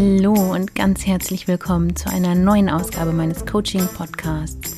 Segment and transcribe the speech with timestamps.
[0.00, 4.76] Hallo und ganz herzlich willkommen zu einer neuen Ausgabe meines Coaching-Podcasts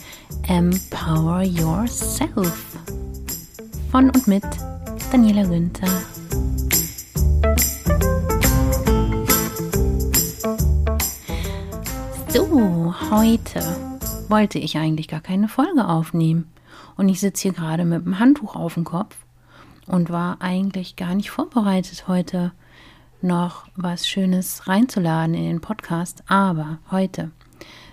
[0.48, 2.78] Empower Yourself.
[3.90, 4.42] Von und mit
[5.12, 5.88] Daniela Günther.
[12.28, 13.60] So, heute
[14.30, 16.50] wollte ich eigentlich gar keine Folge aufnehmen.
[16.96, 19.18] Und ich sitze hier gerade mit dem Handtuch auf dem Kopf
[19.86, 22.52] und war eigentlich gar nicht vorbereitet heute
[23.22, 26.22] noch was Schönes reinzuladen in den Podcast.
[26.28, 27.30] Aber heute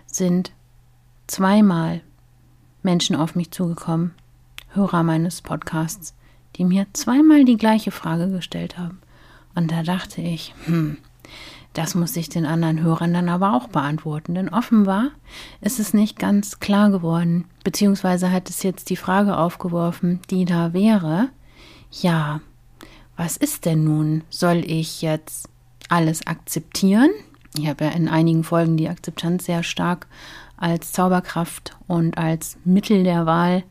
[0.05, 0.52] sind
[1.27, 2.02] zweimal
[2.84, 4.13] Menschen auf mich zugekommen,
[4.70, 6.16] Hörer meines Podcasts,
[6.55, 8.99] die mir zweimal die gleiche Frage gestellt haben.
[9.55, 10.98] Und da dachte ich, hm,
[11.73, 15.12] das muss ich den anderen Hörern dann aber auch beantworten, denn offenbar
[15.62, 20.74] ist es nicht ganz klar geworden, beziehungsweise hat es jetzt die Frage aufgeworfen, die da
[20.74, 21.30] wäre,
[21.91, 22.41] ja,
[23.18, 24.23] was ist denn nun?
[24.29, 25.49] Soll ich jetzt
[25.90, 27.10] alles akzeptieren?
[27.57, 30.07] Ich habe ja in einigen Folgen die Akzeptanz sehr stark
[30.55, 33.63] als Zauberkraft und als Mittel der Wahl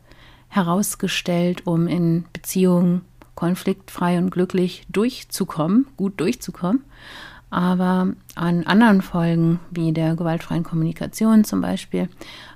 [0.49, 3.03] herausgestellt, um in Beziehungen
[3.35, 6.85] konfliktfrei und glücklich durchzukommen, gut durchzukommen.
[7.51, 12.09] Aber an anderen Folgen, wie der gewaltfreien Kommunikation zum Beispiel,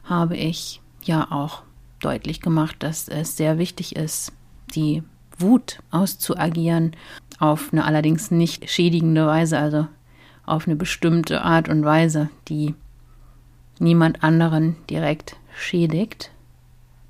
[0.04, 1.62] habe ich ja auch
[2.00, 4.32] deutlich gemacht, dass es sehr wichtig ist,
[4.74, 5.02] die
[5.40, 6.96] Wut auszuagieren,
[7.38, 9.86] auf eine allerdings nicht schädigende Weise, also
[10.46, 12.74] auf eine bestimmte Art und Weise, die
[13.78, 16.30] niemand anderen direkt schädigt.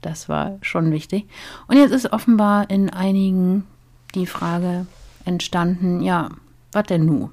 [0.03, 1.27] Das war schon wichtig.
[1.67, 3.67] Und jetzt ist offenbar in einigen
[4.14, 4.87] die Frage
[5.25, 6.31] entstanden, ja,
[6.72, 7.31] was denn nu?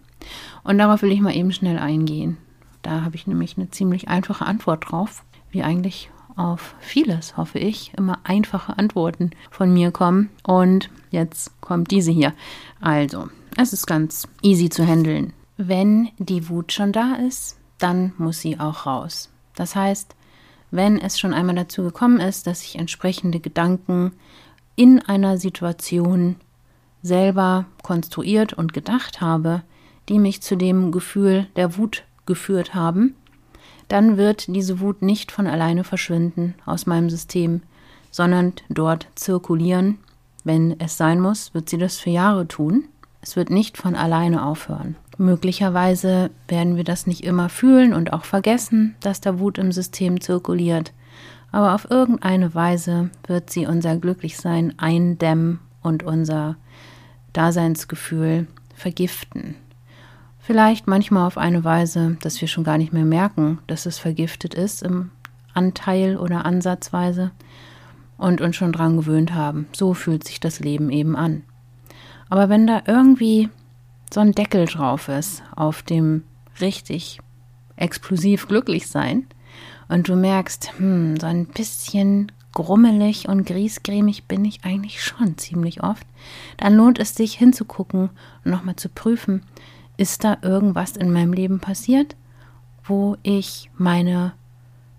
[0.63, 2.37] Und darauf will ich mal eben schnell eingehen.
[2.81, 7.93] Da habe ich nämlich eine ziemlich einfache Antwort drauf, wie eigentlich auf vieles, hoffe ich,
[7.97, 10.29] immer einfache Antworten von mir kommen.
[10.43, 12.33] Und jetzt kommt diese hier.
[12.79, 15.33] Also, es ist ganz easy zu handeln.
[15.57, 19.29] Wenn die Wut schon da ist, dann muss sie auch raus.
[19.55, 20.15] Das heißt,
[20.69, 24.11] wenn es schon einmal dazu gekommen ist, dass ich entsprechende Gedanken
[24.75, 26.35] in einer Situation
[27.01, 29.63] selber konstruiert und gedacht habe,
[30.09, 33.15] die mich zu dem Gefühl der Wut geführt haben,
[33.87, 37.61] dann wird diese Wut nicht von alleine verschwinden aus meinem System,
[38.11, 39.99] sondern dort zirkulieren.
[40.43, 42.85] Wenn es sein muss, wird sie das für Jahre tun.
[43.21, 44.95] Es wird nicht von alleine aufhören.
[45.17, 50.21] Möglicherweise werden wir das nicht immer fühlen und auch vergessen, dass da Wut im System
[50.21, 50.93] zirkuliert.
[51.51, 56.57] Aber auf irgendeine Weise wird sie unser Glücklichsein eindämmen und unser
[57.33, 59.55] Daseinsgefühl vergiften.
[60.47, 64.53] Vielleicht manchmal auf eine Weise, dass wir schon gar nicht mehr merken, dass es vergiftet
[64.53, 65.11] ist im
[65.53, 67.31] Anteil oder Ansatzweise
[68.17, 69.67] und uns schon dran gewöhnt haben.
[69.73, 71.43] So fühlt sich das Leben eben an.
[72.29, 73.49] Aber wenn da irgendwie
[74.09, 76.23] so ein Deckel drauf ist auf dem
[76.61, 77.19] richtig
[77.75, 79.27] explosiv glücklich sein
[79.89, 85.83] und du merkst, hm, so ein bisschen grummelig und griesgrämig bin ich eigentlich schon ziemlich
[85.83, 86.07] oft,
[86.55, 88.11] dann lohnt es sich hinzugucken
[88.45, 89.43] und nochmal zu prüfen,
[89.97, 92.15] ist da irgendwas in meinem Leben passiert,
[92.83, 94.33] wo ich meine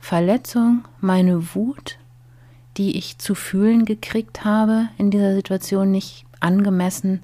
[0.01, 1.99] Verletzung, meine Wut,
[2.77, 7.23] die ich zu fühlen gekriegt habe, in dieser Situation nicht angemessen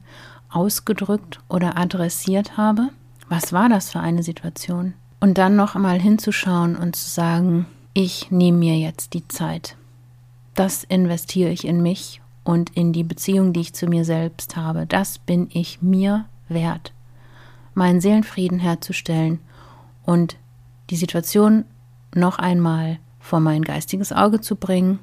[0.50, 2.90] ausgedrückt oder adressiert habe?
[3.28, 4.94] Was war das für eine Situation?
[5.20, 9.76] Und dann noch einmal hinzuschauen und zu sagen, ich nehme mir jetzt die Zeit.
[10.54, 14.86] Das investiere ich in mich und in die Beziehung, die ich zu mir selbst habe.
[14.86, 16.93] Das bin ich mir wert
[17.74, 19.40] meinen Seelenfrieden herzustellen
[20.04, 20.36] und
[20.90, 21.64] die Situation
[22.14, 24.98] noch einmal vor mein geistiges Auge zu bringen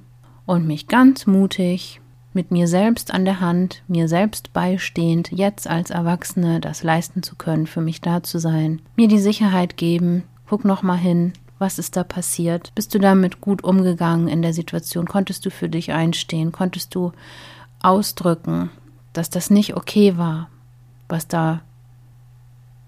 [0.46, 2.02] und mich ganz mutig
[2.34, 7.36] mit mir selbst an der Hand, mir selbst beistehend, jetzt als Erwachsene das leisten zu
[7.36, 11.78] können, für mich da zu sein, mir die Sicherheit geben, guck noch mal hin, was
[11.78, 12.74] ist da passiert?
[12.74, 15.06] Bist du damit gut umgegangen in der Situation?
[15.08, 16.52] Konntest du für dich einstehen?
[16.52, 17.12] Konntest du
[17.84, 18.72] ausdrücken,
[19.14, 20.50] dass das nicht okay war,
[21.08, 21.62] was da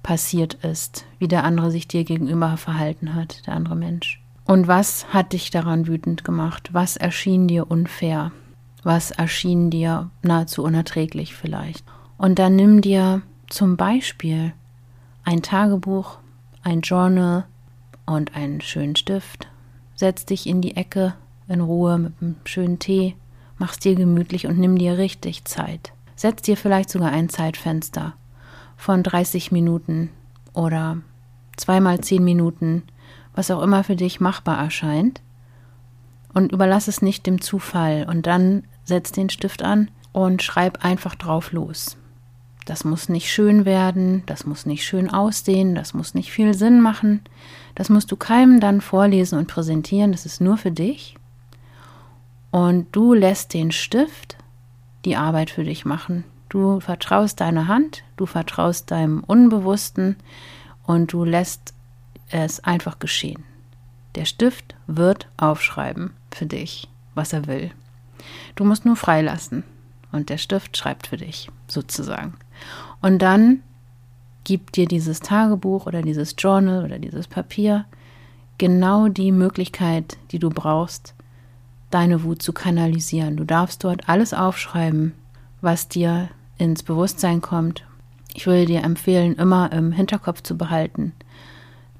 [0.03, 4.21] passiert ist, wie der andere sich dir gegenüber verhalten hat, der andere Mensch.
[4.45, 6.69] Und was hat dich daran wütend gemacht?
[6.73, 8.31] Was erschien dir unfair?
[8.83, 11.85] Was erschien dir nahezu unerträglich vielleicht?
[12.17, 14.53] Und dann nimm dir zum Beispiel
[15.23, 16.17] ein Tagebuch,
[16.63, 17.45] ein Journal
[18.05, 19.47] und einen schönen Stift.
[19.95, 21.13] Setz dich in die Ecke
[21.47, 23.15] in Ruhe mit einem schönen Tee,
[23.57, 25.93] mach's dir gemütlich und nimm dir richtig Zeit.
[26.15, 28.13] Setz dir vielleicht sogar ein Zeitfenster
[28.77, 30.09] von 30 Minuten
[30.53, 30.97] oder
[31.57, 32.83] zweimal 10 Minuten,
[33.35, 35.21] was auch immer für dich machbar erscheint.
[36.33, 41.15] Und überlass es nicht dem Zufall und dann setz den Stift an und schreib einfach
[41.15, 41.97] drauf los.
[42.65, 46.81] Das muss nicht schön werden, das muss nicht schön aussehen, das muss nicht viel Sinn
[46.81, 47.21] machen.
[47.75, 51.15] Das musst du keinem dann vorlesen und präsentieren, das ist nur für dich.
[52.51, 54.37] Und du lässt den Stift
[55.05, 56.23] die Arbeit für dich machen.
[56.53, 60.17] Du vertraust deiner Hand, du vertraust deinem Unbewussten
[60.83, 61.73] und du lässt
[62.29, 63.43] es einfach geschehen.
[64.13, 67.71] Der Stift wird aufschreiben für dich, was er will.
[68.53, 69.63] Du musst nur freilassen
[70.11, 72.35] und der Stift schreibt für dich, sozusagen.
[73.01, 73.63] Und dann
[74.43, 77.85] gibt dir dieses Tagebuch oder dieses Journal oder dieses Papier
[78.59, 81.15] genau die Möglichkeit, die du brauchst,
[81.89, 83.37] deine Wut zu kanalisieren.
[83.37, 85.13] Du darfst dort alles aufschreiben,
[85.59, 87.85] was dir ins Bewusstsein kommt.
[88.33, 91.13] Ich würde dir empfehlen, immer im Hinterkopf zu behalten,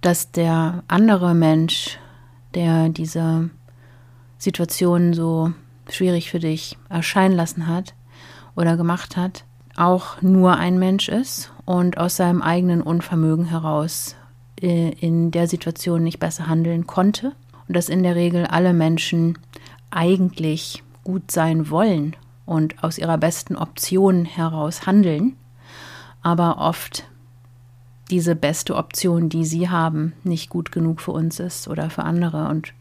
[0.02, 1.98] dass der andere Mensch,
[2.56, 3.50] der diese
[4.38, 5.54] Situation so
[5.90, 7.94] schwierig für dich erscheinen lassen hat
[8.56, 9.46] oder gemacht hat,
[9.76, 14.16] auch nur ein Mensch ist und aus seinem eigenen Unvermögen heraus
[14.62, 17.34] äh, in der Situation nicht besser handeln konnte
[17.68, 19.38] und dass in der Regel alle Menschen
[19.90, 25.36] eigentlich gut sein wollen und aus ihrer besten Option heraus handeln,
[26.22, 27.06] aber oft
[28.10, 32.48] diese beste Option, die sie haben, nicht gut genug für uns ist oder für andere
[32.50, 32.74] und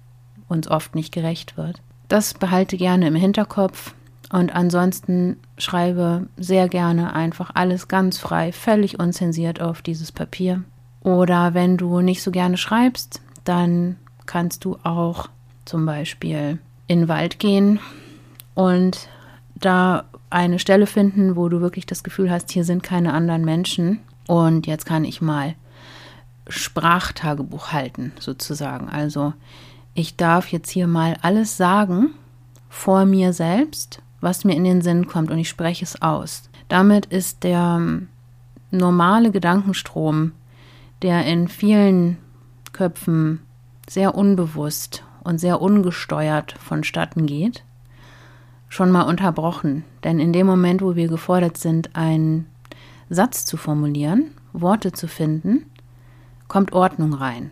[0.48, 1.80] uns oft nicht gerecht wird.
[2.08, 3.94] Das behalte gerne im Hinterkopf
[4.30, 10.64] und ansonsten schreibe sehr gerne einfach alles ganz frei, völlig unzensiert auf dieses Papier.
[11.00, 15.28] Oder wenn du nicht so gerne schreibst, dann kannst du auch
[15.64, 17.80] zum Beispiel in den Wald gehen
[18.54, 19.08] und
[19.64, 24.00] da eine Stelle finden, wo du wirklich das Gefühl hast, hier sind keine anderen Menschen
[24.26, 25.54] und jetzt kann ich mal
[26.48, 28.88] Sprachtagebuch halten, sozusagen.
[28.88, 29.34] Also
[29.94, 32.10] ich darf jetzt hier mal alles sagen
[32.68, 36.44] vor mir selbst, was mir in den Sinn kommt und ich spreche es aus.
[36.68, 38.08] Damit ist der ähm,
[38.70, 40.32] normale Gedankenstrom,
[41.02, 42.16] der in vielen
[42.72, 43.40] Köpfen
[43.88, 47.64] sehr unbewusst und sehr ungesteuert vonstatten geht,
[48.72, 49.84] schon mal unterbrochen.
[50.02, 52.46] Denn in dem Moment, wo wir gefordert sind, einen
[53.10, 55.66] Satz zu formulieren, Worte zu finden,
[56.48, 57.50] kommt Ordnung rein,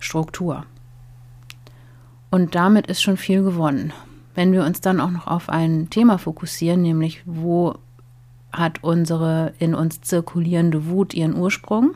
[0.00, 0.66] Struktur.
[2.30, 3.94] Und damit ist schon viel gewonnen.
[4.34, 7.76] Wenn wir uns dann auch noch auf ein Thema fokussieren, nämlich wo
[8.52, 11.94] hat unsere in uns zirkulierende Wut ihren Ursprung?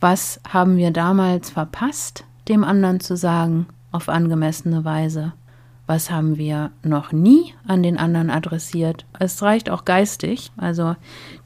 [0.00, 5.32] Was haben wir damals verpasst, dem anderen zu sagen, auf angemessene Weise?
[5.86, 9.04] Was haben wir noch nie an den anderen adressiert?
[9.18, 10.50] Es reicht auch geistig.
[10.56, 10.96] Also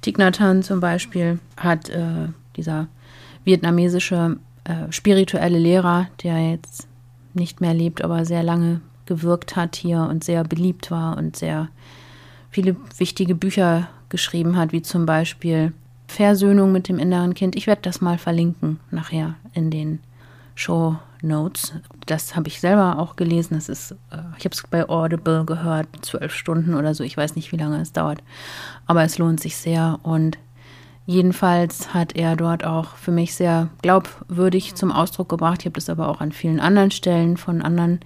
[0.00, 2.86] Thich Nhat zum Beispiel hat äh, dieser
[3.44, 6.86] vietnamesische äh, spirituelle Lehrer, der jetzt
[7.34, 11.68] nicht mehr lebt, aber sehr lange gewirkt hat hier und sehr beliebt war und sehr
[12.50, 15.72] viele wichtige Bücher geschrieben hat, wie zum Beispiel
[16.06, 17.56] Versöhnung mit dem inneren Kind.
[17.56, 20.00] Ich werde das mal verlinken nachher in den
[20.54, 21.72] Show Notes.
[22.06, 23.54] Das habe ich selber auch gelesen.
[23.54, 27.04] Das ist, äh, ich habe es bei Audible gehört, zwölf Stunden oder so.
[27.04, 28.22] Ich weiß nicht, wie lange es dauert,
[28.86, 30.38] aber es lohnt sich sehr und
[31.10, 35.60] Jedenfalls hat er dort auch für mich sehr glaubwürdig zum Ausdruck gebracht.
[35.60, 38.00] Ich habe das aber auch an vielen anderen Stellen von anderen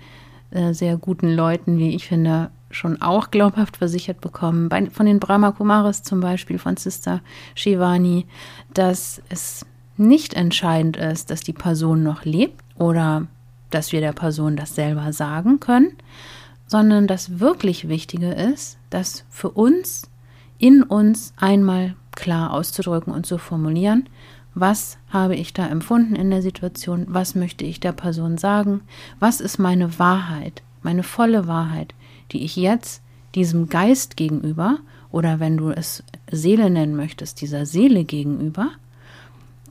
[0.53, 4.69] äh, sehr guten Leuten, wie ich finde, schon auch glaubhaft versichert bekommen.
[4.69, 7.23] Bei, von den Brahma Kumaris zum Beispiel, von Sister
[7.57, 8.27] Shivani,
[8.73, 9.67] dass es
[9.97, 13.29] nicht entscheidend ist, dass die Person noch lebt oder
[13.71, 15.93] dass wir der Person das selber sagen können,
[16.67, 20.11] sondern das wirklich Wichtige ist, dass für uns
[20.59, 24.09] in uns einmal klar auszudrücken und zu formulieren,
[24.55, 28.83] was habe ich da empfunden in der Situation, was möchte ich der Person sagen,
[29.21, 31.95] was ist meine Wahrheit, meine volle Wahrheit,
[32.33, 33.01] die ich jetzt
[33.37, 34.79] diesem Geist gegenüber
[35.11, 38.73] oder wenn du es Seele nennen möchtest, dieser Seele gegenüber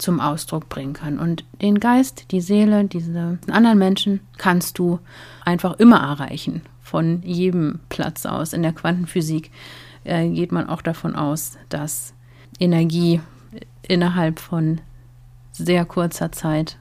[0.02, 1.20] zum Ausdruck bringen kann.
[1.20, 5.00] Und den Geist, die Seele, diese anderen Menschen kannst du
[5.46, 8.54] einfach immer erreichen, von jedem Platz aus.
[8.54, 9.52] In der Quantenphysik
[10.04, 12.14] äh, geht man auch davon aus, dass
[12.60, 13.22] Energie
[13.88, 14.82] innerhalb von
[15.52, 16.78] sehr kurzer Zeit,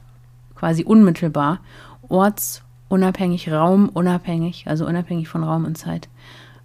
[0.55, 1.61] quasi unmittelbar,
[2.09, 6.09] ortsunabhängig, raumunabhängig, also unabhängig von Raum und Zeit,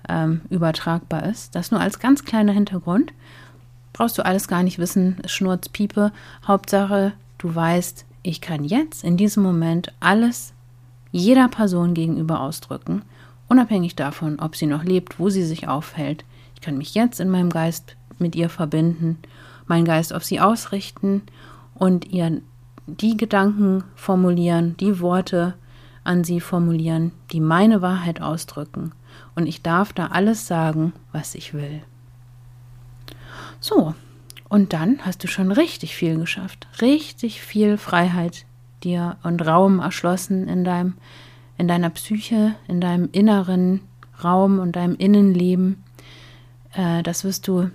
[0.07, 1.55] ähm, übertragbar ist.
[1.55, 3.13] Das nur als ganz kleiner Hintergrund.
[3.95, 6.11] Brauchst du alles gar nicht wissen, Schnurzpiepe.
[6.45, 10.51] Hauptsache, du weißt, ich kann jetzt in diesem Moment alles
[11.13, 13.03] jeder Person gegenüber ausdrücken,
[13.47, 16.25] unabhängig davon, ob sie noch lebt, wo sie sich aufhält.
[16.55, 19.17] Ich kann mich jetzt in meinem Geist mit ihr verbinden,
[19.65, 21.21] meinen Geist auf sie ausrichten
[21.73, 22.41] und ihr
[22.87, 25.53] die Gedanken formulieren, die Worte
[26.03, 28.91] an sie formulieren, die meine Wahrheit ausdrücken.
[29.35, 31.81] Und ich darf da alles sagen, was ich will.
[33.65, 33.95] So,
[34.47, 36.67] und dann hast du schon richtig viel geschafft.
[36.81, 38.45] Richtig viel Freiheit
[38.83, 40.93] dir und Raum erschlossen in deinem,
[41.57, 43.81] in deiner Psyche, in deinem inneren
[44.23, 45.83] Raum und deinem Innenleben.
[46.73, 47.71] Äh, das wirst du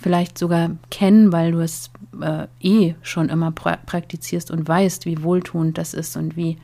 [0.00, 5.24] vielleicht sogar kennen, weil du es äh, eh schon immer pra praktizierst und weißt, wie
[5.24, 6.58] wohltuend das ist und wie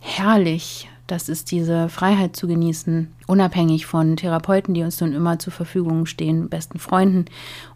[0.00, 5.52] herrlich das ist, diese Freiheit zu genießen, unabhängig von Therapeuten, die uns nun immer zur
[5.52, 7.26] Verfügung stehen, besten Freunden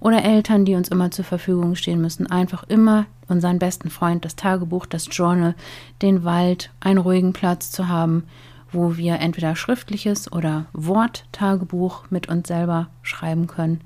[0.01, 2.27] oder Eltern, die uns immer zur Verfügung stehen müssen.
[2.27, 5.55] Einfach immer unseren besten Freund, das Tagebuch, das Journal,
[6.01, 8.25] den Wald, einen ruhigen Platz zu haben,
[8.73, 13.81] wo wir entweder schriftliches oder Worttagebuch mit uns selber schreiben können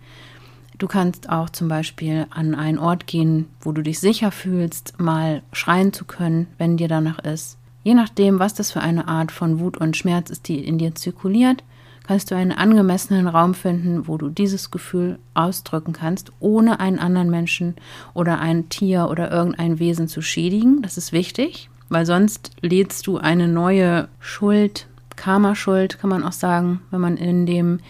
[0.82, 5.42] Du kannst auch zum Beispiel an einen Ort gehen, wo du dich sicher fühlst, mal
[5.52, 7.56] schreien zu können, wenn dir danach ist.
[7.82, 10.94] Je nachdem, was das für eine Art von Wut und Schmerz ist, die in dir
[10.94, 11.64] zirkuliert,
[12.06, 17.30] kannst du einen angemessenen Raum finden, wo du dieses Gefühl ausdrücken kannst, ohne einen anderen
[17.30, 17.74] Menschen
[18.14, 20.82] oder ein Tier oder irgendein Wesen zu schädigen.
[20.82, 24.86] Das ist wichtig, weil sonst lädst du eine neue Schuld,
[25.16, 27.80] Karma-Schuld, kann man auch sagen, wenn man in dem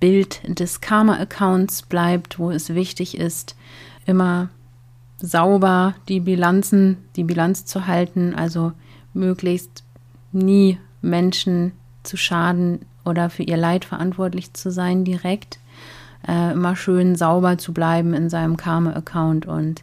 [0.00, 3.54] Bild des Karma-Accounts bleibt, wo es wichtig ist,
[4.06, 4.48] immer
[5.18, 8.72] sauber die Bilanzen, die Bilanz zu halten, also
[9.14, 9.84] möglichst
[10.32, 15.58] nie Menschen zu schaden oder für ihr Leid verantwortlich zu sein direkt.
[16.26, 19.82] Äh, immer schön sauber zu bleiben in seinem Karma-Account und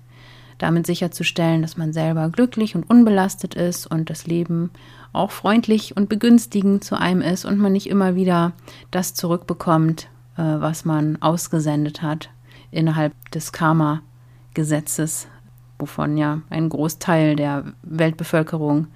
[0.58, 4.72] damit sicherzustellen, dass man selber glücklich und unbelastet ist und das Leben
[5.14, 8.54] auch freundlich und begünstigend zu einem ist und man nicht immer wieder
[8.92, 12.30] das zurückbekommt, äh, was man ausgesendet hat
[12.72, 15.28] innerhalb des Karma-Gesetzes,
[15.80, 18.88] wovon ja ein Großteil der Weltbevölkerung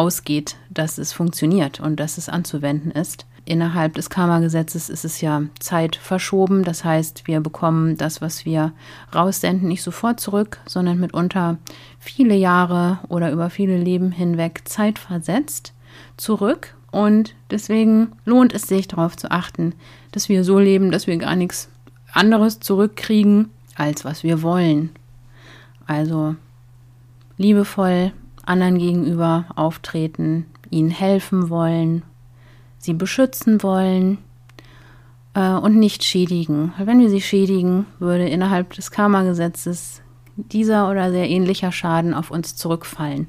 [0.00, 3.26] ausgeht, dass es funktioniert und dass es anzuwenden ist.
[3.44, 6.64] Innerhalb des Karma-Gesetzes ist es ja Zeit verschoben.
[6.64, 8.72] Das heißt, wir bekommen das, was wir
[9.14, 11.58] raussenden, nicht sofort zurück, sondern mitunter
[11.98, 15.74] viele Jahre oder über viele Leben hinweg Zeit versetzt
[16.16, 16.74] zurück.
[16.90, 19.74] Und deswegen lohnt es sich darauf zu achten,
[20.12, 21.68] dass wir so leben, dass wir gar nichts
[22.12, 24.90] anderes zurückkriegen, als was wir wollen.
[25.86, 26.36] Also
[27.36, 28.12] liebevoll
[28.50, 32.02] anderen gegenüber auftreten, ihnen helfen wollen,
[32.78, 34.18] sie beschützen wollen
[35.34, 36.72] äh, und nicht schädigen.
[36.76, 40.02] Weil wenn wir sie schädigen, würde innerhalb des Karma-Gesetzes
[40.36, 43.28] dieser oder sehr ähnlicher Schaden auf uns zurückfallen.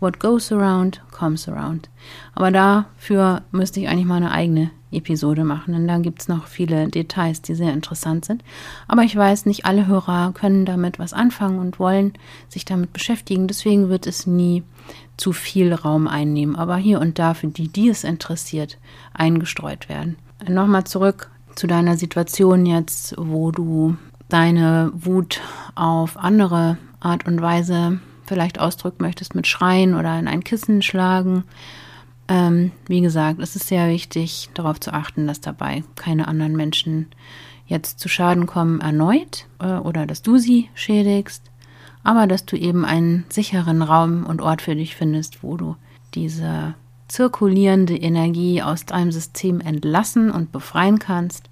[0.00, 1.88] What goes around, comes around.
[2.34, 6.46] Aber dafür müsste ich eigentlich mal eine eigene Episode machen, denn da gibt es noch
[6.46, 8.42] viele Details, die sehr interessant sind.
[8.88, 12.14] Aber ich weiß, nicht alle Hörer können damit was anfangen und wollen
[12.48, 13.46] sich damit beschäftigen.
[13.46, 14.62] Deswegen wird es nie
[15.16, 18.78] zu viel Raum einnehmen, aber hier und da für die, die es interessiert,
[19.14, 20.16] eingestreut werden.
[20.48, 23.96] Nochmal zurück zu deiner Situation jetzt, wo du
[24.28, 25.40] deine Wut
[25.74, 31.44] auf andere Art und Weise vielleicht ausdrücken möchtest mit Schreien oder in ein Kissen schlagen.
[32.28, 37.06] Ähm, wie gesagt, es ist sehr wichtig, darauf zu achten, dass dabei keine anderen Menschen
[37.66, 41.50] jetzt zu Schaden kommen erneut äh, oder dass du sie schädigst
[42.06, 45.74] aber dass du eben einen sicheren Raum und Ort für dich findest, wo du
[46.14, 46.74] diese
[47.08, 51.50] zirkulierende Energie aus deinem System entlassen und befreien kannst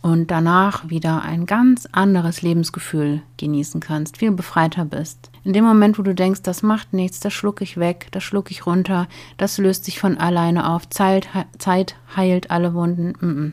[0.00, 5.32] und danach wieder ein ganz anderes Lebensgefühl genießen kannst, viel befreiter bist.
[5.48, 8.50] In dem Moment, wo du denkst, das macht nichts, das schluck ich weg, das schluck
[8.50, 11.26] ich runter, das löst sich von alleine auf, Zeit,
[11.56, 13.14] Zeit heilt alle Wunden.
[13.18, 13.52] Mm -mm.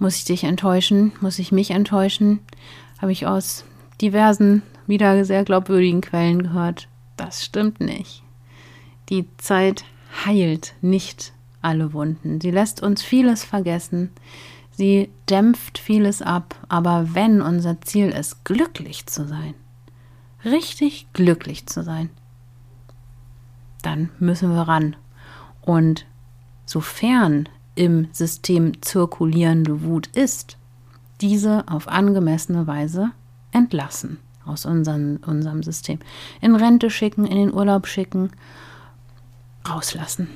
[0.00, 1.12] Muss ich dich enttäuschen?
[1.20, 2.40] Muss ich mich enttäuschen?
[3.00, 3.64] Habe ich aus
[4.00, 8.24] diversen wieder sehr glaubwürdigen Quellen gehört, das stimmt nicht.
[9.08, 9.84] Die Zeit
[10.26, 12.40] heilt nicht alle Wunden.
[12.40, 14.10] Sie lässt uns vieles vergessen.
[14.72, 16.56] Sie dämpft vieles ab.
[16.68, 19.54] Aber wenn unser Ziel ist, glücklich zu sein,
[20.44, 22.10] richtig glücklich zu sein,
[23.82, 24.96] dann müssen wir ran.
[25.62, 26.06] Und
[26.66, 30.56] sofern im System zirkulierende Wut ist,
[31.20, 33.10] diese auf angemessene Weise
[33.52, 35.98] entlassen aus unserem, unserem System.
[36.40, 38.30] In Rente schicken, in den Urlaub schicken,
[39.68, 40.28] rauslassen.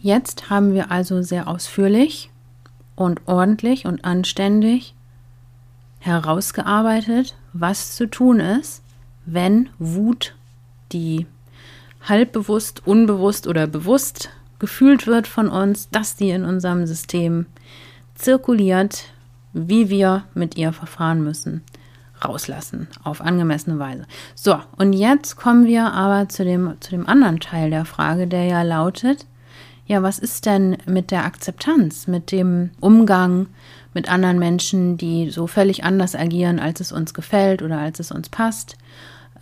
[0.00, 2.30] Jetzt haben wir also sehr ausführlich
[2.96, 4.94] und ordentlich und anständig
[5.98, 8.82] herausgearbeitet, was zu tun ist,
[9.32, 10.34] wenn Wut,
[10.92, 11.26] die
[12.02, 17.46] halbbewusst, unbewusst oder bewusst gefühlt wird von uns, dass die in unserem System
[18.14, 19.04] zirkuliert,
[19.52, 21.62] wie wir mit ihr verfahren müssen
[22.24, 24.04] rauslassen auf angemessene Weise.
[24.34, 28.44] So, und jetzt kommen wir aber zu dem, zu dem anderen Teil der Frage, der
[28.44, 29.26] ja lautet,
[29.86, 33.48] ja, was ist denn mit der Akzeptanz, mit dem Umgang
[33.92, 38.12] mit anderen Menschen, die so völlig anders agieren, als es uns gefällt oder als es
[38.12, 38.76] uns passt?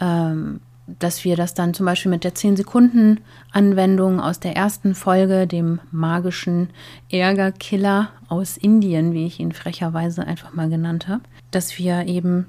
[0.01, 0.61] Ähm,
[0.99, 6.71] dass wir das dann zum Beispiel mit der 10-Sekunden-Anwendung aus der ersten Folge, dem magischen
[7.11, 12.47] Ärgerkiller aus Indien, wie ich ihn frecherweise einfach mal genannt habe, dass wir eben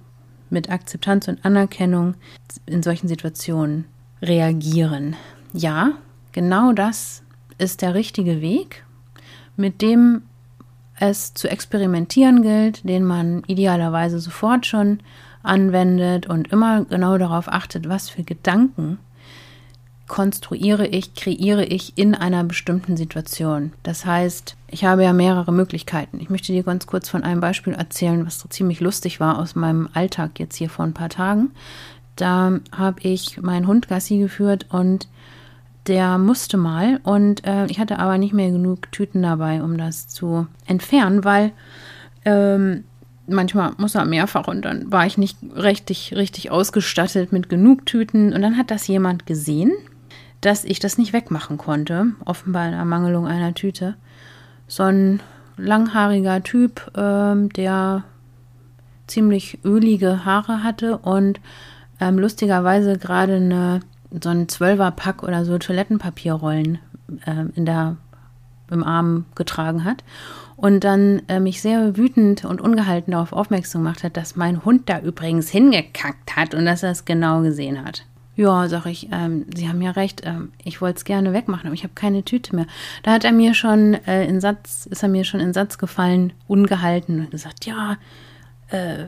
[0.49, 2.15] mit Akzeptanz und Anerkennung
[2.65, 3.85] in solchen Situationen
[4.21, 5.15] reagieren.
[5.53, 5.91] Ja,
[6.31, 7.23] genau das
[7.57, 8.85] ist der richtige Weg,
[9.57, 10.21] mit dem
[10.99, 14.99] es zu experimentieren gilt, den man idealerweise sofort schon
[15.43, 18.99] anwendet und immer genau darauf achtet, was für Gedanken
[20.09, 23.71] konstruiere ich, kreiere ich in einer bestimmten Situation.
[23.83, 26.19] Das heißt, ich habe ja mehrere Möglichkeiten.
[26.19, 29.55] Ich möchte dir ganz kurz von einem Beispiel erzählen, was so ziemlich lustig war aus
[29.55, 31.51] meinem Alltag jetzt hier vor ein paar Tagen.
[32.17, 35.07] Da habe ich meinen Hund Gassi geführt und
[35.87, 40.07] der musste mal und äh, ich hatte aber nicht mehr genug Tüten dabei, um das
[40.07, 41.51] zu entfernen, weil
[42.25, 42.83] ähm,
[43.29, 48.33] manchmal muss er mehrfach und dann war ich nicht richtig, richtig ausgestattet mit genug Tüten
[48.33, 49.71] und dann hat das jemand gesehen,
[50.41, 53.95] dass ich das nicht wegmachen konnte, offenbar in Ermangelung einer Tüte.
[54.67, 55.21] So ein
[55.57, 58.03] langhaariger Typ, ähm, der
[59.07, 61.39] ziemlich ölige Haare hatte und
[61.99, 63.81] ähm, lustigerweise gerade eine
[64.21, 66.79] so ein Zwölferpack oder so Toilettenpapierrollen
[67.25, 67.97] äh, in der,
[68.71, 70.03] im Arm getragen hat
[70.61, 74.89] und dann äh, mich sehr wütend und ungehalten darauf aufmerksam gemacht hat, dass mein Hund
[74.89, 78.05] da übrigens hingekackt hat und dass er es genau gesehen hat.
[78.35, 81.73] Ja, sag ich, ähm, Sie haben ja recht, ähm, ich wollte es gerne wegmachen, aber
[81.73, 82.67] ich habe keine Tüte mehr.
[83.03, 86.33] Da hat er mir schon äh, in Satz, ist er mir schon in Satz gefallen,
[86.47, 87.97] ungehalten und gesagt, ja,
[88.69, 89.05] äh,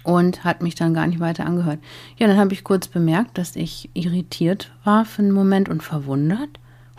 [0.03, 1.79] und hat mich dann gar nicht weiter angehört.
[2.17, 6.49] Ja, dann habe ich kurz bemerkt, dass ich irritiert war für einen Moment und verwundert.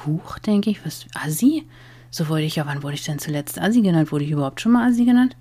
[0.06, 1.66] Huch, denke ich, was, Assi?
[2.10, 4.12] So wollte ich ja, wann wurde ich denn zuletzt Assi genannt?
[4.12, 5.36] Wurde ich überhaupt schon mal Assi genannt?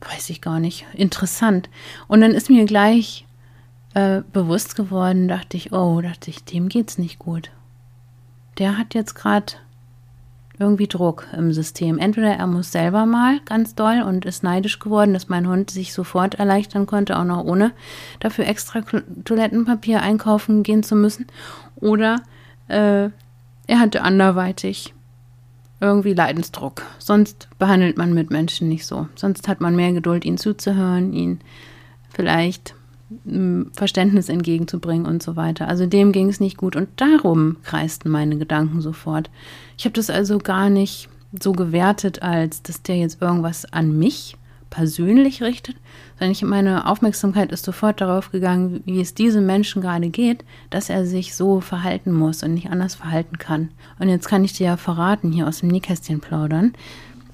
[0.00, 0.84] Weiß ich gar nicht.
[0.94, 1.70] Interessant.
[2.08, 3.24] Und dann ist mir gleich
[3.94, 7.50] äh, bewusst geworden, dachte ich, oh, dachte ich, dem geht's nicht gut.
[8.58, 9.54] Der hat jetzt gerade
[10.62, 11.98] irgendwie Druck im System.
[11.98, 15.92] Entweder er muss selber mal ganz doll und ist neidisch geworden, dass mein Hund sich
[15.92, 17.72] sofort erleichtern konnte, auch noch ohne
[18.20, 18.80] dafür extra
[19.24, 21.26] Toilettenpapier einkaufen gehen zu müssen.
[21.76, 22.22] Oder
[22.68, 23.10] äh,
[23.66, 24.94] er hatte anderweitig
[25.80, 26.82] irgendwie Leidensdruck.
[26.98, 29.08] Sonst behandelt man mit Menschen nicht so.
[29.16, 31.40] Sonst hat man mehr Geduld, ihnen zuzuhören, ihn
[32.14, 32.74] vielleicht
[33.72, 35.68] Verständnis entgegenzubringen und so weiter.
[35.68, 39.30] Also dem ging es nicht gut und darum kreisten meine Gedanken sofort.
[39.78, 41.08] Ich habe das also gar nicht
[41.40, 44.36] so gewertet, als dass der jetzt irgendwas an mich
[44.72, 45.76] persönlich richtet,
[46.18, 50.88] sondern ich, meine Aufmerksamkeit ist sofort darauf gegangen, wie es diesem Menschen gerade geht, dass
[50.88, 53.68] er sich so verhalten muss und nicht anders verhalten kann.
[53.98, 56.72] Und jetzt kann ich dir ja verraten, hier aus dem Nähkästchen plaudern,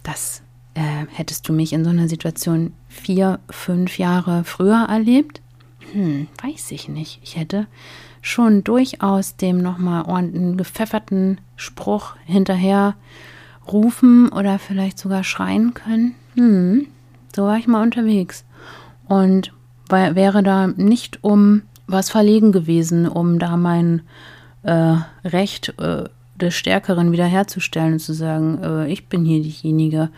[0.03, 0.43] dass
[0.75, 5.41] äh, hättest du mich in so einer Situation vier, fünf Jahre früher erlebt,
[5.92, 7.20] hm, weiß ich nicht.
[7.22, 7.66] Ich hätte
[8.20, 12.94] schon durchaus dem nochmal einen gepfefferten Spruch hinterher
[13.70, 16.14] rufen oder vielleicht sogar schreien können.
[16.35, 16.87] Hm,
[17.35, 18.44] so war ich mal unterwegs.
[19.07, 19.53] Und
[19.88, 24.03] war, wäre da nicht um was verlegen gewesen, um da mein
[24.62, 26.05] äh, Recht äh,
[26.37, 30.11] des Stärkeren wiederherzustellen und zu sagen, äh, ich bin hier diejenige,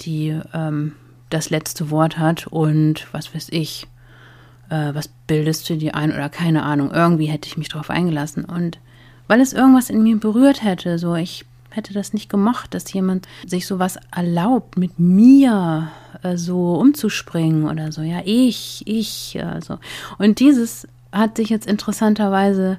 [0.00, 0.92] die ähm,
[1.30, 3.86] das letzte Wort hat und was weiß ich
[4.70, 6.90] äh, was bildest du dir ein oder keine Ahnung.
[6.92, 8.44] Irgendwie hätte ich mich darauf eingelassen.
[8.44, 8.78] Und
[9.26, 13.28] weil es irgendwas in mir berührt hätte, so ich hätte das nicht gemocht, dass jemand
[13.46, 15.90] sich sowas erlaubt, mit mir
[16.22, 18.02] äh, so umzuspringen oder so.
[18.02, 19.78] Ja, ich, ich, also.
[20.18, 22.78] Und dieses hat sich jetzt interessanterweise,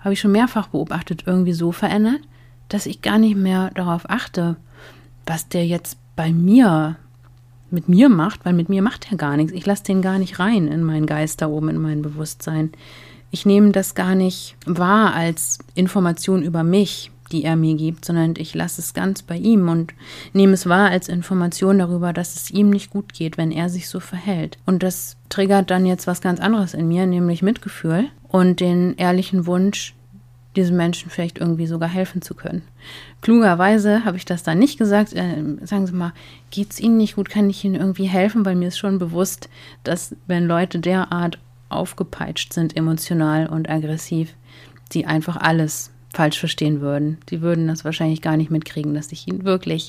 [0.00, 2.20] habe ich schon mehrfach beobachtet, irgendwie so verändert,
[2.68, 4.56] dass ich gar nicht mehr darauf achte,
[5.24, 6.96] was der jetzt bei mir
[7.70, 9.52] mit mir macht, weil mit mir macht er gar nichts.
[9.52, 12.72] Ich lasse den gar nicht rein in meinen Geist da oben, in mein Bewusstsein.
[13.30, 18.34] Ich nehme das gar nicht wahr als Information über mich, die er mir gibt, sondern
[18.38, 19.94] ich lasse es ganz bei ihm und
[20.32, 23.88] nehme es wahr als Information darüber, dass es ihm nicht gut geht, wenn er sich
[23.88, 24.58] so verhält.
[24.64, 29.46] Und das triggert dann jetzt was ganz anderes in mir, nämlich Mitgefühl und den ehrlichen
[29.46, 29.95] Wunsch,
[30.56, 32.62] diesem Menschen vielleicht irgendwie sogar helfen zu können.
[33.20, 35.12] Klugerweise habe ich das dann nicht gesagt.
[35.12, 36.12] Äh, sagen Sie mal,
[36.50, 37.28] geht es Ihnen nicht gut?
[37.28, 38.44] Kann ich Ihnen irgendwie helfen?
[38.44, 39.48] Weil mir ist schon bewusst,
[39.84, 41.38] dass wenn Leute derart
[41.68, 44.34] aufgepeitscht sind, emotional und aggressiv,
[44.92, 47.18] sie einfach alles falsch verstehen würden.
[47.28, 49.88] Sie würden das wahrscheinlich gar nicht mitkriegen, dass ich ihnen wirklich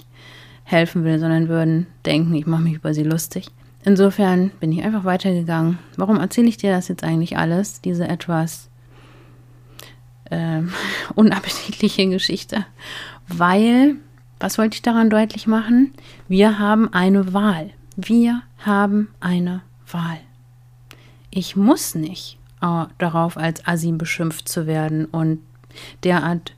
[0.63, 3.47] helfen will, sondern würden denken, ich mache mich über sie lustig.
[3.85, 5.79] Insofern bin ich einfach weitergegangen.
[5.95, 7.79] Warum erzähle ich dir das jetzt eigentlich alles?
[7.79, 8.66] Diese etwas
[10.31, 10.71] ähm,
[11.15, 12.65] unappetitliche Geschichte.
[13.27, 13.95] Weil,
[14.39, 15.93] was wollte ich daran deutlich machen?
[16.27, 17.71] Wir haben eine Wahl.
[17.95, 19.61] Wir haben eine
[19.91, 20.19] Wahl.
[21.31, 25.39] Ich muss nicht äh, darauf als Assi beschimpft zu werden und
[26.03, 26.53] derart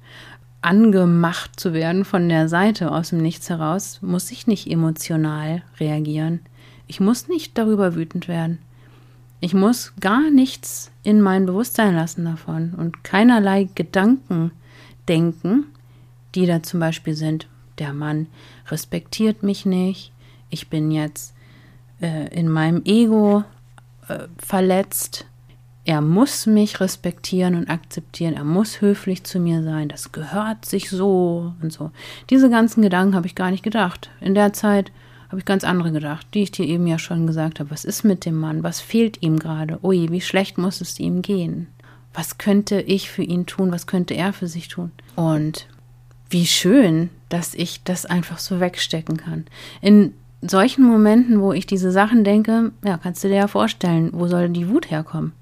[0.62, 6.42] angemacht zu werden von der Seite aus dem Nichts heraus, muss ich nicht emotional reagieren.
[6.88, 8.60] Ich muss nicht darüber wütend werden.
[9.42, 14.52] Ich muss gar nichts in mein Bewusstsein lassen davon und keinerlei Gedanken
[15.08, 15.66] denken,
[16.36, 17.48] die da zum Beispiel sind,
[17.80, 18.28] der Mann
[18.68, 20.12] respektiert mich nicht,
[20.50, 21.34] ich bin jetzt
[22.02, 23.44] äh, in meinem Ego
[24.08, 25.26] äh, verletzt,
[25.86, 30.90] er muss mich respektieren und akzeptieren, er muss höflich zu mir sein, das gehört sich
[30.90, 31.92] so und so.
[32.30, 34.12] Diese ganzen Gedanken habe ich gar nicht gedacht.
[34.20, 34.92] In der Zeit
[35.30, 37.72] habe ich ganz andere gedacht, die ich dir eben ja schon gesagt habe.
[37.72, 38.64] Was ist mit dem Mann?
[38.64, 39.80] Was fehlt ihm gerade?
[39.84, 41.68] Ui, wie schlecht muss es ihm gehen?
[42.14, 43.72] Was könnte ich für ihn tun?
[43.72, 44.92] Was könnte er für sich tun?
[45.16, 45.68] Und
[46.30, 49.46] wie schön, dass ich das einfach so wegstecken kann.
[49.82, 54.28] In solchen Momenten, wo ich diese Sachen denke, ja, kannst du dir ja vorstellen, wo
[54.28, 55.34] soll die Wut herkommen?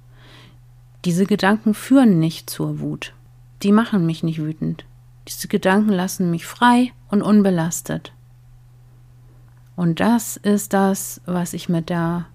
[1.05, 3.13] Diese Gedanken führen nicht zur Wut.
[3.63, 4.85] Die machen mich nicht wütend.
[5.27, 8.11] Diese Gedanken lassen mich frei und unbelastet.
[9.77, 12.25] Und das ist das, was ich mit der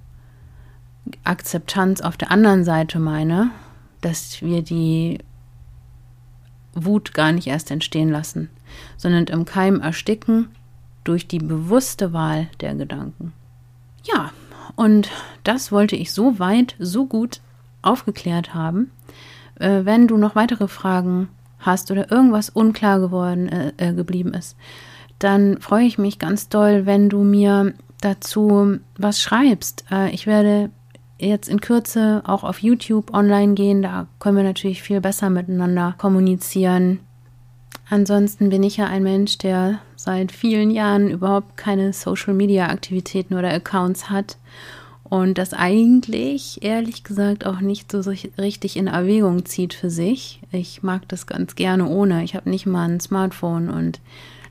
[1.24, 3.50] Akzeptanz auf der anderen Seite meine,
[4.00, 5.18] dass wir die
[6.72, 8.48] Wut gar nicht erst entstehen lassen,
[8.96, 10.50] sondern im Keim ersticken
[11.02, 13.32] durch die bewusste Wahl der Gedanken.
[14.04, 14.30] Ja,
[14.76, 15.10] und
[15.42, 17.40] das wollte ich so weit, so gut
[17.82, 18.92] aufgeklärt haben.
[19.56, 21.28] Äh, wenn du noch weitere Fragen
[21.58, 24.56] hast oder irgendwas unklar geworden äh, äh geblieben ist,
[25.22, 29.84] dann freue ich mich ganz doll, wenn du mir dazu was schreibst.
[29.90, 30.70] Äh, ich werde
[31.18, 33.82] jetzt in Kürze auch auf YouTube online gehen.
[33.82, 37.00] Da können wir natürlich viel besser miteinander kommunizieren.
[37.88, 44.10] Ansonsten bin ich ja ein Mensch, der seit vielen Jahren überhaupt keine Social-Media-Aktivitäten oder Accounts
[44.10, 44.36] hat
[45.12, 48.00] und das eigentlich, ehrlich gesagt, auch nicht so
[48.38, 50.40] richtig in Erwägung zieht für sich.
[50.52, 52.24] Ich mag das ganz gerne ohne.
[52.24, 54.00] Ich habe nicht mal ein Smartphone und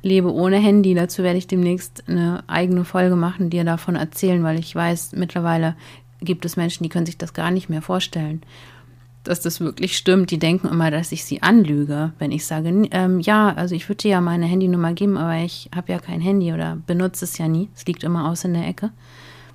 [0.03, 0.93] lebe ohne Handy.
[0.93, 5.75] Dazu werde ich demnächst eine eigene Folge machen, dir davon erzählen, weil ich weiß, mittlerweile
[6.19, 8.43] gibt es Menschen, die können sich das gar nicht mehr vorstellen,
[9.23, 10.29] dass das wirklich stimmt.
[10.29, 14.03] Die denken immer, dass ich sie anlüge, wenn ich sage, ähm, ja, also ich würde
[14.03, 17.47] dir ja meine Handynummer geben, aber ich habe ja kein Handy oder benutze es ja
[17.47, 17.69] nie.
[17.75, 18.91] Es liegt immer aus in der Ecke.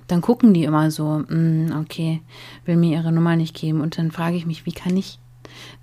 [0.07, 2.21] Dann gucken die immer so, mm, okay,
[2.65, 3.81] will mir ihre Nummer nicht geben.
[3.81, 5.19] Und dann frage ich mich, wie kann ich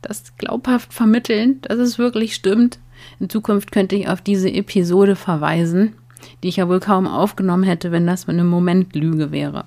[0.02, 2.78] das glaubhaft vermitteln, dass es wirklich stimmt,
[3.20, 5.94] in Zukunft könnte ich auf diese Episode verweisen,
[6.42, 9.64] die ich ja wohl kaum aufgenommen hätte, wenn das eine Momentlüge wäre.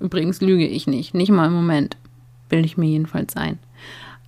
[0.00, 1.96] Übrigens lüge ich nicht, nicht mal im Moment.
[2.48, 3.58] Will ich mir jedenfalls sein.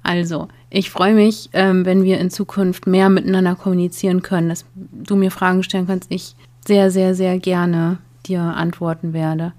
[0.03, 5.17] Also, ich freue mich, ähm, wenn wir in Zukunft mehr miteinander kommunizieren können, dass du
[5.17, 6.11] mir Fragen stellen kannst.
[6.11, 6.35] Ich
[6.67, 9.53] sehr, sehr, sehr gerne dir antworten werde.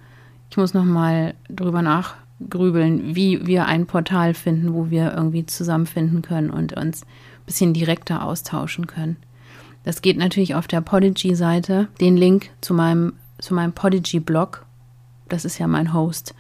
[0.50, 6.50] Ich muss nochmal drüber nachgrübeln, wie wir ein Portal finden, wo wir irgendwie zusammenfinden können
[6.50, 7.06] und uns
[7.50, 9.18] bisschen direkter austauschen können.
[9.84, 11.88] Das geht natürlich auf der Podigy-Seite.
[12.00, 14.66] Den Link zu meinem, zu meinem Podigy-Blog,
[15.30, 16.36] das ist ja mein Host,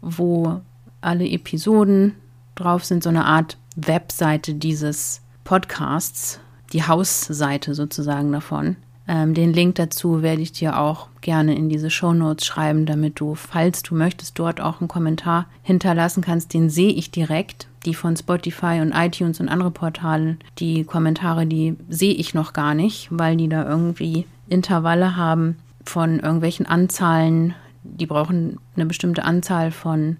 [0.00, 0.60] wo
[1.00, 2.14] alle Episoden
[2.56, 6.40] drauf sind, so eine Art Webseite dieses Podcasts,
[6.72, 8.76] die Hausseite sozusagen davon.
[9.08, 13.18] Ähm, den Link dazu werde ich dir auch gerne in diese Show Notes schreiben, damit
[13.18, 16.52] du, falls du möchtest, dort auch einen Kommentar hinterlassen kannst.
[16.52, 17.66] Den sehe ich direkt.
[17.86, 22.74] Die von Spotify und iTunes und andere Portale, die Kommentare, die sehe ich noch gar
[22.74, 27.54] nicht, weil die da irgendwie Intervalle haben von irgendwelchen Anzahlen.
[27.84, 30.18] Die brauchen eine bestimmte Anzahl von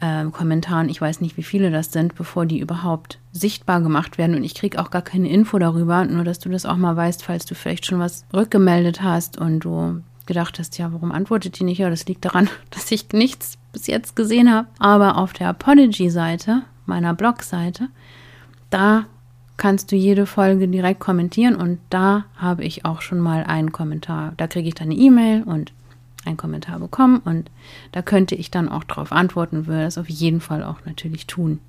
[0.00, 4.36] äh, Kommentaren, ich weiß nicht, wie viele das sind, bevor die überhaupt sichtbar gemacht werden.
[4.36, 7.24] Und ich kriege auch gar keine Info darüber, nur dass du das auch mal weißt,
[7.24, 11.64] falls du vielleicht schon was rückgemeldet hast und du gedacht hast, ja, warum antwortet die
[11.64, 11.78] nicht?
[11.78, 14.68] Ja, das liegt daran, dass ich nichts bis jetzt gesehen habe.
[14.78, 17.88] Aber auf der Apology-Seite, meiner Blog-Seite,
[18.70, 19.06] da
[19.56, 24.32] kannst du jede Folge direkt kommentieren und da habe ich auch schon mal einen Kommentar.
[24.36, 25.72] Da kriege ich dann eine E-Mail und
[26.28, 27.50] einen Kommentar bekommen und
[27.92, 31.60] da könnte ich dann auch darauf antworten, würde das auf jeden Fall auch natürlich tun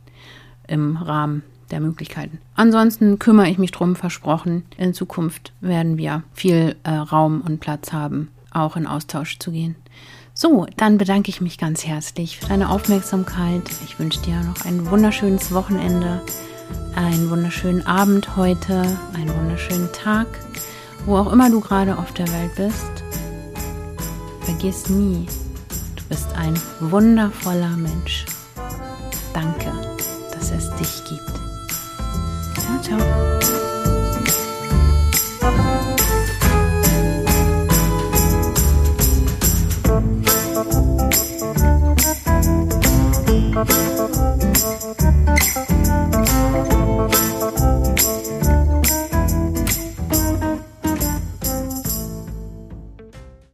[0.68, 2.40] im Rahmen der Möglichkeiten.
[2.56, 4.64] Ansonsten kümmere ich mich drum, versprochen.
[4.78, 9.76] In Zukunft werden wir viel äh, Raum und Platz haben, auch in Austausch zu gehen.
[10.34, 13.64] So, dann bedanke ich mich ganz herzlich für deine Aufmerksamkeit.
[13.84, 16.22] Ich wünsche dir noch ein wunderschönes Wochenende,
[16.96, 20.28] einen wunderschönen Abend heute, einen wunderschönen Tag,
[21.06, 23.09] wo auch immer du gerade auf der Welt bist.
[24.60, 25.26] Vergiss nie,
[25.96, 28.26] du bist ein wundervoller Mensch.
[29.34, 29.72] Danke,
[30.34, 32.60] dass es dich gibt.
[32.60, 33.39] Ciao, ciao.